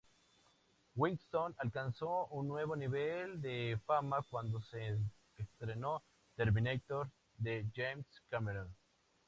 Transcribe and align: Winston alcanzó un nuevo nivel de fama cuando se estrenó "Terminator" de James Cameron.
Winston 0.95 1.53
alcanzó 1.63 2.25
un 2.31 2.47
nuevo 2.47 2.75
nivel 2.75 3.39
de 3.39 3.77
fama 3.85 4.25
cuando 4.31 4.59
se 4.59 4.97
estrenó 5.37 6.01
"Terminator" 6.35 7.07
de 7.37 7.67
James 7.75 8.07
Cameron. 8.27 8.75